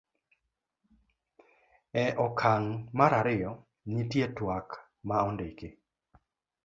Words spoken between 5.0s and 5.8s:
ma ondiki